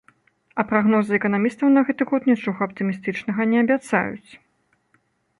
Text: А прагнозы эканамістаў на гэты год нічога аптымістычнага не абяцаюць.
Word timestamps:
А 0.61 0.63
прагнозы 0.69 1.11
эканамістаў 1.17 1.67
на 1.73 1.83
гэты 1.89 2.07
год 2.11 2.23
нічога 2.31 2.59
аптымістычнага 2.67 3.41
не 3.51 3.57
абяцаюць. 3.65 4.31